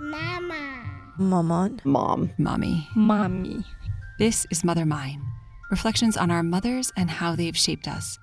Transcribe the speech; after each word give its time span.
Mama. 0.00 1.14
Maman. 1.18 1.80
Mom. 1.84 2.30
Mommy. 2.38 2.88
Mommy. 2.94 3.64
This 4.18 4.46
is 4.50 4.62
Mother 4.62 4.86
Mine 4.86 5.20
reflections 5.70 6.16
on 6.16 6.30
our 6.30 6.42
mothers 6.42 6.92
and 6.96 7.10
how 7.10 7.34
they've 7.34 7.56
shaped 7.56 7.88
us. 7.88 8.18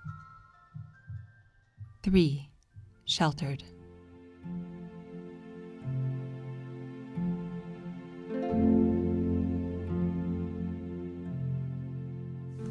3. 2.04 2.50
Sheltered. 3.06 3.64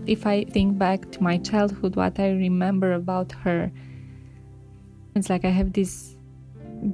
If 0.07 0.27
I 0.27 0.45
think 0.45 0.77
back 0.77 1.11
to 1.13 1.23
my 1.23 1.39
childhood, 1.39 1.97
what 1.97 2.19
I 2.19 2.31
remember 2.31 2.93
about 2.93 3.33
her, 3.33 3.71
it's 5.15 5.31
like 5.31 5.45
I 5.45 5.51
have 5.51 5.73
these 5.73 6.14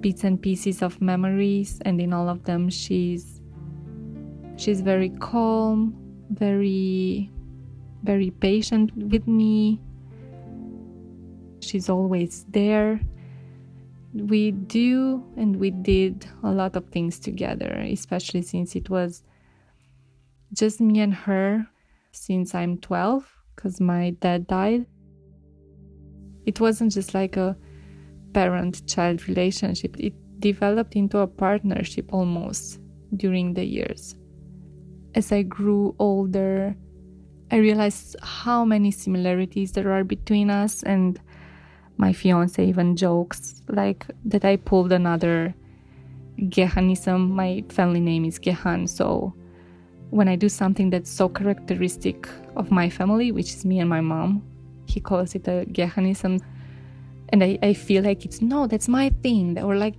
bits 0.00 0.24
and 0.24 0.40
pieces 0.40 0.82
of 0.82 1.00
memories, 1.00 1.80
and 1.84 2.00
in 2.00 2.12
all 2.12 2.28
of 2.28 2.44
them, 2.44 2.68
she's 2.68 3.40
she's 4.56 4.80
very 4.80 5.10
calm, 5.10 5.94
very 6.30 7.30
very 8.02 8.30
patient 8.30 8.96
with 8.96 9.26
me. 9.26 9.80
She's 11.60 11.88
always 11.88 12.46
there. 12.48 13.00
We 14.14 14.50
do 14.52 15.24
and 15.36 15.56
we 15.56 15.70
did 15.70 16.26
a 16.42 16.50
lot 16.50 16.76
of 16.76 16.86
things 16.86 17.18
together, 17.18 17.84
especially 17.86 18.42
since 18.42 18.74
it 18.74 18.90
was 18.90 19.22
just 20.52 20.80
me 20.80 21.00
and 21.00 21.14
her 21.14 21.66
since 22.12 22.54
I'm 22.54 22.78
12 22.78 23.24
because 23.54 23.80
my 23.80 24.10
dad 24.20 24.46
died. 24.46 24.86
It 26.46 26.58
wasn't 26.58 26.92
just 26.92 27.14
like 27.14 27.36
a 27.36 27.56
parent 28.32 28.86
child 28.86 29.28
relationship, 29.28 29.96
it 29.98 30.14
developed 30.40 30.96
into 30.96 31.18
a 31.18 31.26
partnership 31.26 32.12
almost 32.12 32.80
during 33.16 33.54
the 33.54 33.64
years. 33.64 34.14
As 35.14 35.32
I 35.32 35.42
grew 35.42 35.94
older, 35.98 36.74
I 37.50 37.56
realized 37.56 38.16
how 38.22 38.64
many 38.64 38.90
similarities 38.90 39.72
there 39.72 39.90
are 39.92 40.04
between 40.04 40.50
us, 40.50 40.82
and 40.84 41.20
my 41.96 42.12
fiance 42.12 42.64
even 42.64 42.96
jokes 42.96 43.62
like 43.68 44.06
that 44.24 44.44
I 44.44 44.56
pulled 44.56 44.92
another 44.92 45.54
Gehanism. 46.48 47.30
My 47.32 47.64
family 47.68 48.00
name 48.00 48.24
is 48.24 48.38
Gehan, 48.38 48.88
so 48.88 49.34
when 50.10 50.28
I 50.28 50.36
do 50.36 50.48
something 50.48 50.90
that's 50.90 51.10
so 51.10 51.28
characteristic 51.28 52.28
of 52.56 52.70
my 52.70 52.88
family, 52.88 53.32
which 53.32 53.52
is 53.54 53.64
me 53.64 53.80
and 53.80 53.90
my 53.90 54.00
mom, 54.00 54.42
he 54.86 55.00
calls 55.00 55.34
it 55.34 55.46
a 55.48 55.66
Gehanism. 55.66 56.38
And 57.32 57.42
I, 57.44 57.58
I 57.62 57.74
feel 57.74 58.02
like 58.02 58.24
it's 58.24 58.40
no, 58.42 58.66
that's 58.66 58.88
my 58.88 59.10
thing. 59.22 59.58
Or 59.58 59.76
like 59.76 59.94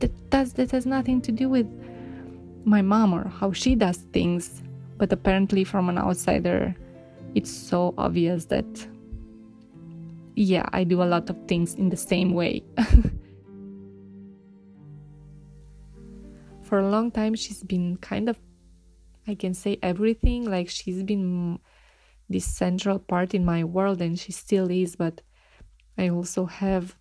that, 0.00 0.30
does, 0.30 0.52
that 0.54 0.70
has 0.72 0.86
nothing 0.86 1.20
to 1.22 1.32
do 1.32 1.48
with 1.48 1.66
my 2.64 2.82
mom 2.82 3.14
or 3.14 3.28
how 3.28 3.52
she 3.52 3.74
does 3.74 3.98
things. 4.12 4.62
But 4.98 5.12
apparently, 5.12 5.64
from 5.64 5.88
an 5.88 5.96
outsider, 5.98 6.76
it's 7.34 7.50
so 7.50 7.94
obvious 7.96 8.44
that, 8.46 8.66
yeah, 10.36 10.66
I 10.72 10.84
do 10.84 11.02
a 11.02 11.04
lot 11.04 11.30
of 11.30 11.36
things 11.48 11.74
in 11.74 11.88
the 11.88 11.96
same 11.96 12.34
way. 12.34 12.62
For 16.62 16.78
a 16.78 16.88
long 16.88 17.10
time, 17.10 17.34
she's 17.34 17.62
been 17.62 17.96
kind 17.96 18.28
of 18.28 18.38
I 19.26 19.34
can 19.34 19.54
say 19.54 19.78
everything. 19.82 20.50
Like 20.50 20.68
she's 20.68 21.02
been 21.02 21.60
this 22.28 22.44
central 22.44 22.98
part 22.98 23.34
in 23.34 23.44
my 23.44 23.64
world 23.64 24.00
and 24.00 24.18
she 24.18 24.32
still 24.32 24.70
is, 24.70 24.96
but 24.96 25.22
I 25.98 26.08
also 26.08 26.46
have 26.46 26.96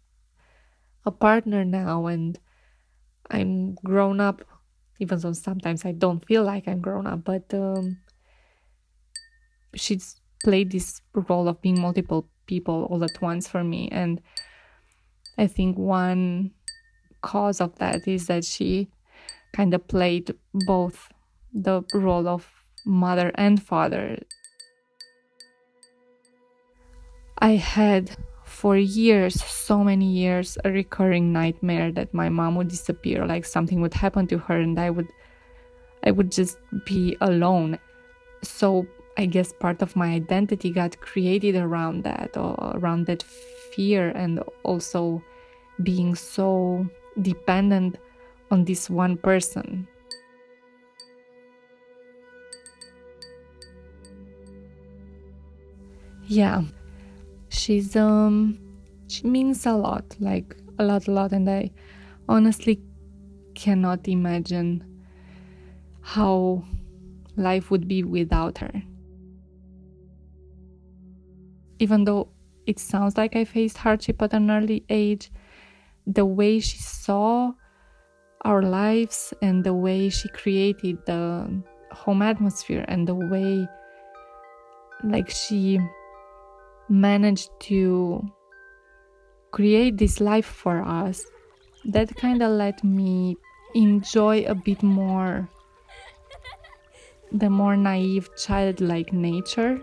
a 1.06 1.12
partner 1.12 1.64
now 1.64 2.08
and 2.08 2.40
I'm 3.30 3.76
grown 3.76 4.20
up, 4.20 4.42
even 5.00 5.20
though 5.20 5.34
sometimes 5.34 5.86
I 5.86 5.92
don't 5.92 6.26
feel 6.26 6.44
like 6.44 6.68
I'm 6.68 6.82
grown 6.82 7.08
up, 7.08 7.24
but 7.24 7.54
um, 7.54 8.00
she's 9.74 10.20
played 10.44 10.72
this 10.72 11.02
role 11.14 11.48
of 11.48 11.62
being 11.62 11.80
multiple 11.80 12.28
people 12.46 12.88
all 12.90 13.04
at 13.04 13.22
once 13.22 13.48
for 13.48 13.64
me. 13.64 13.90
And 13.92 14.22
I 15.38 15.48
think 15.48 15.78
one 15.78 16.52
cause 17.22 17.62
of 17.62 17.78
that 17.78 18.08
is 18.08 18.28
that 18.28 18.44
she 18.46 18.90
kind 19.54 19.74
of 19.74 19.88
played 19.88 20.36
both 20.54 21.10
the 21.54 21.84
role 21.94 22.28
of 22.28 22.48
mother 22.86 23.32
and 23.36 23.62
father. 23.62 24.20
I 27.38 27.52
had 27.52 28.18
for 28.50 28.76
years, 28.76 29.42
so 29.44 29.84
many 29.84 30.08
years, 30.12 30.58
a 30.66 30.72
recurring 30.72 31.32
nightmare 31.32 31.92
that 31.94 32.14
my 32.14 32.30
mom 32.30 32.56
would 32.56 32.68
disappear, 32.68 33.26
like 33.26 33.46
something 33.46 33.80
would 33.82 33.94
happen 33.94 34.28
to 34.28 34.38
her 34.40 34.60
and 34.60 34.80
I 34.80 34.90
would 34.90 35.08
I 36.04 36.12
would 36.12 36.32
just 36.32 36.58
be 36.86 37.18
alone. 37.22 37.80
So 38.44 38.88
I 39.18 39.26
guess 39.28 39.54
part 39.54 39.82
of 39.82 39.96
my 39.96 40.14
identity 40.14 40.72
got 40.72 41.00
created 41.02 41.56
around 41.56 42.04
that 42.06 42.38
or 42.38 42.56
around 42.76 43.06
that 43.08 43.24
fear 43.74 44.10
and 44.10 44.42
also 44.64 45.24
being 45.84 46.16
so 46.16 46.88
dependent 47.22 47.98
on 48.52 48.66
this 48.66 48.90
one 48.90 49.18
person. 49.18 49.88
yeah 56.30 56.62
she's 57.70 57.96
um 57.96 58.58
she 59.08 59.28
means 59.28 59.68
a 59.68 59.74
lot 59.74 60.16
like 60.20 60.58
a 60.80 60.84
lot 60.84 61.08
a 61.08 61.12
lot. 61.12 61.32
And 61.32 61.48
i 61.48 61.70
honestly 62.28 62.82
cannot 63.54 64.08
imagine 64.08 64.84
how 66.02 66.64
life 67.36 67.70
would 67.70 67.88
be 67.88 68.04
without 68.04 68.58
her. 68.58 68.72
Even 71.78 72.06
though 72.06 72.30
it 72.66 72.80
sounds 72.80 73.18
like 73.18 73.36
i 73.36 73.46
faced 73.46 73.78
hardship 73.78 74.20
at 74.24 74.34
an 74.34 74.50
early 74.50 74.84
age 74.90 75.32
the 76.08 76.26
way 76.26 76.60
she 76.60 76.80
saw 76.80 77.52
our 78.46 78.64
lives 78.64 79.32
and 79.44 79.64
the 79.64 79.74
way 79.74 80.10
she 80.10 80.28
created 80.30 80.98
the 81.06 81.64
home 81.92 82.24
atmosphere 82.24 82.84
and 82.88 83.08
the 83.08 83.14
way 83.14 83.68
like 85.04 85.30
she 85.30 85.80
managed 86.90 87.50
to 87.62 88.24
create 89.52 89.98
this 89.98 90.20
life 90.20 90.46
for 90.46 90.82
us, 90.82 91.26
that 91.86 92.16
kind 92.16 92.42
of 92.42 92.52
let 92.52 92.84
me 92.84 93.36
enjoy 93.76 94.44
a 94.44 94.56
bit 94.56 94.82
more 94.84 95.50
the 97.32 97.50
more 97.50 97.78
naive 97.78 98.30
childlike 98.36 99.14
nature 99.14 99.80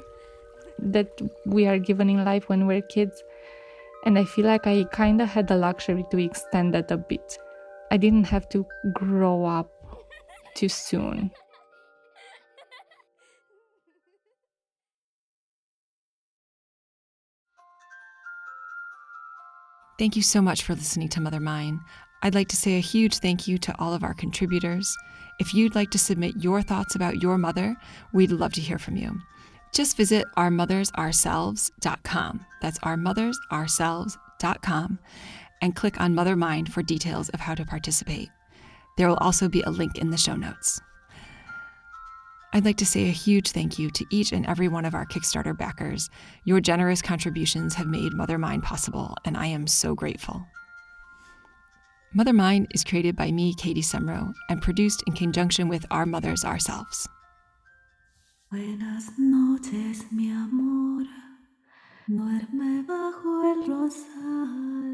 that 0.78 1.21
we 1.47 1.66
are 1.66 1.78
given 1.78 2.11
in 2.11 2.25
life 2.25 2.49
when 2.49 2.66
we're 2.66 2.83
kids. 2.83 3.22
And 4.05 4.19
I 4.19 4.25
feel 4.25 4.47
like 4.47 4.66
I 4.66 4.84
kind 4.93 5.21
of 5.21 5.28
had 5.28 5.49
the 5.49 5.56
luxury 5.56 6.05
to 6.11 6.19
extend 6.19 6.75
that 6.75 6.91
a 6.91 6.97
bit. 6.97 7.39
I 7.91 7.97
didn't 7.97 8.25
have 8.25 8.49
to 8.50 8.66
grow 8.93 9.45
up 9.45 9.71
too 10.55 10.69
soon. 10.69 11.31
Thank 19.99 20.15
you 20.15 20.23
so 20.23 20.43
much 20.43 20.62
for 20.62 20.75
listening 20.75 21.09
to 21.11 21.21
Mother 21.23 21.41
Mine. 21.41 21.81
I'd 22.23 22.34
like 22.34 22.49
to 22.49 22.57
say 22.57 22.77
a 22.77 22.81
huge 22.81 23.17
thank 23.19 23.49
you 23.49 23.57
to 23.59 23.75
all 23.79 23.95
of 23.95 24.05
our 24.05 24.12
contributors. 24.12 24.95
If 25.41 25.55
you'd 25.55 25.75
like 25.75 25.91
to 25.93 25.99
submit 25.99 26.37
your 26.37 26.61
thoughts 26.61 26.95
about 26.95 27.23
your 27.23 27.39
mother, 27.39 27.75
we'd 28.12 28.31
love 28.31 28.53
to 28.55 28.61
hear 28.61 28.79
from 28.79 28.97
you. 28.97 29.19
Just 29.73 29.97
visit 29.97 30.27
ourmothersourselves.com. 30.37 32.47
That's 32.61 32.79
ourmothersourselves.com 32.81 34.99
and 35.62 35.75
click 35.75 35.99
on 36.01 36.15
Mother 36.15 36.37
Mine 36.37 36.67
for 36.67 36.83
details 36.83 37.31
of 37.31 37.41
how 37.41 37.55
to 37.55 37.65
participate. 37.65 38.28
There 38.98 39.09
will 39.09 39.16
also 39.16 39.48
be 39.48 39.63
a 39.63 39.71
link 39.71 39.97
in 39.97 40.10
the 40.10 40.19
show 40.19 40.37
notes. 40.37 40.78
I'd 42.57 42.65
like 42.65 42.79
to 42.79 42.87
say 42.87 43.07
a 43.07 43.13
huge 43.13 43.51
thank 43.51 43.79
you 43.79 43.91
to 43.91 44.07
each 44.09 44.33
and 44.33 44.47
every 44.47 44.67
one 44.67 44.87
of 44.87 44.95
our 44.95 45.05
Kickstarter 45.05 45.55
backers. 45.55 46.09
Your 46.45 46.59
generous 46.59 47.03
contributions 47.03 47.75
have 47.75 47.87
made 47.87 48.15
Mother 48.15 48.39
Mine 48.39 48.63
possible, 48.63 49.15
and 49.27 49.37
I 49.37 49.45
am 49.49 49.67
so 49.67 49.95
grateful. 49.95 50.43
Mother 52.15 52.33
Mine 52.33 52.67
is 52.71 52.83
created 52.83 53.15
by 53.15 53.31
me, 53.31 53.53
Katie 53.53 53.83
Semro, 53.83 54.33
and 54.49 54.63
produced 54.63 55.05
in 55.07 55.13
conjunction 55.13 55.69
with 55.69 55.85
Our 55.91 56.07
Mothers 56.07 56.47
Ourselves. 56.47 57.07
Buenas 58.51 59.11
noches, 59.19 60.05
mi 60.11 60.31
amor. 60.31 61.05
Duerme 62.09 62.87
bajo 62.87 63.53
el 63.53 63.69
rosal. 63.69 64.85